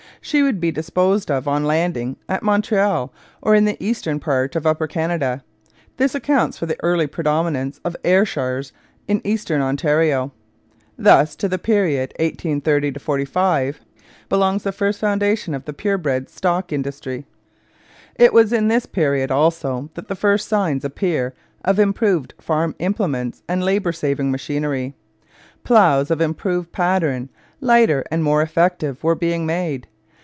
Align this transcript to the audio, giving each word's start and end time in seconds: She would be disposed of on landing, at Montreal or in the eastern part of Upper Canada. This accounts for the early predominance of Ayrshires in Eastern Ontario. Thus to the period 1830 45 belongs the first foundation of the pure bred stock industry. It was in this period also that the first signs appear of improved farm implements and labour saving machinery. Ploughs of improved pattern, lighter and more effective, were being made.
She 0.23 0.43
would 0.43 0.59
be 0.59 0.69
disposed 0.69 1.31
of 1.31 1.47
on 1.47 1.63
landing, 1.63 2.15
at 2.29 2.43
Montreal 2.43 3.11
or 3.41 3.55
in 3.55 3.65
the 3.65 3.75
eastern 3.83 4.19
part 4.19 4.55
of 4.55 4.67
Upper 4.67 4.85
Canada. 4.85 5.43
This 5.97 6.13
accounts 6.13 6.59
for 6.59 6.67
the 6.67 6.77
early 6.83 7.07
predominance 7.07 7.79
of 7.83 7.95
Ayrshires 8.05 8.71
in 9.07 9.21
Eastern 9.23 9.61
Ontario. 9.63 10.31
Thus 10.95 11.35
to 11.37 11.49
the 11.49 11.57
period 11.57 12.13
1830 12.19 12.99
45 12.99 13.81
belongs 14.29 14.61
the 14.61 14.71
first 14.71 14.99
foundation 14.99 15.55
of 15.55 15.65
the 15.65 15.73
pure 15.73 15.97
bred 15.97 16.29
stock 16.29 16.71
industry. 16.71 17.25
It 18.13 18.31
was 18.31 18.53
in 18.53 18.67
this 18.67 18.85
period 18.85 19.31
also 19.31 19.89
that 19.95 20.07
the 20.07 20.15
first 20.15 20.47
signs 20.47 20.85
appear 20.85 21.33
of 21.65 21.79
improved 21.79 22.35
farm 22.39 22.75
implements 22.77 23.41
and 23.49 23.63
labour 23.65 23.91
saving 23.91 24.29
machinery. 24.29 24.93
Ploughs 25.63 26.11
of 26.11 26.21
improved 26.21 26.71
pattern, 26.71 27.29
lighter 27.59 28.05
and 28.11 28.23
more 28.23 28.43
effective, 28.43 29.03
were 29.03 29.15
being 29.15 29.47
made. 29.47 29.87